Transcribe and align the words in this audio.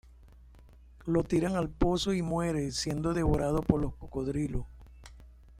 Lo 1.05 1.23
tiran 1.23 1.55
al 1.55 1.69
pozo 1.69 2.11
y 2.11 2.23
muere 2.23 2.71
siendo 2.71 3.13
devorado 3.13 3.61
por 3.61 3.79
los 3.79 3.93
cocodrilos. 3.93 4.65